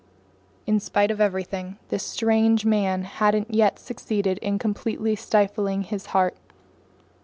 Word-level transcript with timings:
In 0.65 0.79
spite 0.79 1.11
of 1.11 1.21
everything, 1.21 1.77
this 1.89 2.03
strange 2.03 2.65
man 2.65 3.03
hadn't 3.03 3.53
yet 3.53 3.77
succeeded 3.77 4.39
in 4.39 4.57
completely 4.57 5.15
stifling 5.15 5.83
his 5.83 6.07
heart. 6.07 6.35